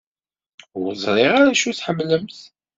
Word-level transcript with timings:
Ur 0.79 0.89
ẓṛiɣ 1.03 1.31
ara 1.39 1.51
acu 1.51 1.67
i 1.69 1.73
tḥemmlemt. 1.73 2.37